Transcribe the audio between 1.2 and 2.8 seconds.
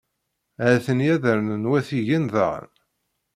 rnun watigen daɣen.